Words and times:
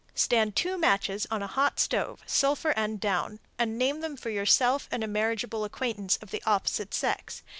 Stand 0.15 0.55
two 0.55 0.79
matches 0.79 1.27
on 1.29 1.43
a 1.43 1.45
hot 1.45 1.79
stove, 1.79 2.21
sulphur 2.25 2.71
end 2.75 2.99
down, 2.99 3.39
and 3.59 3.77
name 3.77 4.01
them 4.01 4.17
for 4.17 4.31
yourself 4.31 4.87
and 4.89 5.03
a 5.03 5.07
marriageable 5.07 5.63
acquaintance 5.63 6.17
of 6.23 6.31
the 6.31 6.41
opposite 6.47 6.91
sex. 6.95 7.43